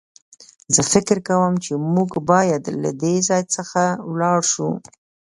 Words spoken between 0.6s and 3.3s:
زه فکر کوم چې موږ بايد له دې